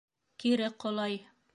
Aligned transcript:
Кире 0.43 0.71
ҡолай. 0.85 1.23